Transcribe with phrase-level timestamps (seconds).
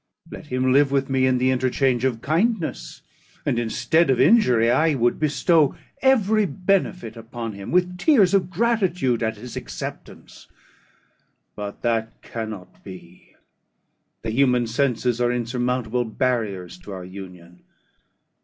[0.31, 3.03] Let him live with me in the interchange of kindness;
[3.45, 9.21] and, instead of injury, I would bestow every benefit upon him with tears of gratitude
[9.21, 10.47] at his acceptance.
[11.55, 13.35] But that cannot be;
[14.23, 17.61] the human senses are insurmountable barriers to our union.